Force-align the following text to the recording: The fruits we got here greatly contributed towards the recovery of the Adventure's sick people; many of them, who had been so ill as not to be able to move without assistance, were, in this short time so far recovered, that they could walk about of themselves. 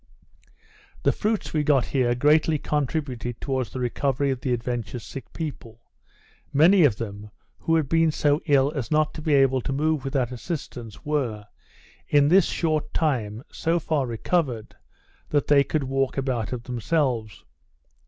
The 1.03 1.11
fruits 1.11 1.53
we 1.53 1.63
got 1.63 1.85
here 1.85 2.15
greatly 2.15 2.57
contributed 2.57 3.39
towards 3.39 3.69
the 3.69 3.79
recovery 3.79 4.31
of 4.31 4.41
the 4.41 4.51
Adventure's 4.51 5.03
sick 5.05 5.31
people; 5.31 5.79
many 6.51 6.83
of 6.85 6.95
them, 6.95 7.29
who 7.59 7.75
had 7.75 7.87
been 7.87 8.09
so 8.11 8.41
ill 8.47 8.71
as 8.71 8.89
not 8.89 9.13
to 9.13 9.21
be 9.21 9.35
able 9.35 9.61
to 9.61 9.71
move 9.71 10.03
without 10.03 10.31
assistance, 10.31 11.05
were, 11.05 11.45
in 12.09 12.29
this 12.29 12.45
short 12.47 12.95
time 12.95 13.43
so 13.51 13.77
far 13.79 14.07
recovered, 14.07 14.75
that 15.29 15.45
they 15.45 15.63
could 15.63 15.83
walk 15.83 16.17
about 16.17 16.51
of 16.51 16.63
themselves. 16.63 17.45